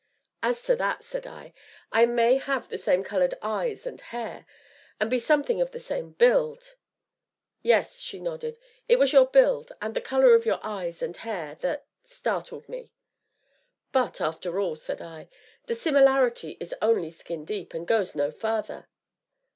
[0.41, 1.53] "As to that," said I,
[1.91, 4.47] "I may have the same colored eyes and hair,
[4.99, 6.75] and be something of the same build"
[7.61, 8.57] "Yes," she nodded,
[8.89, 12.91] "it was your build, and the color of your eyes and hair that startled me."
[13.91, 15.29] "But, after all," said I,
[15.67, 18.87] "the similarity is only skin deep, and goes no farther."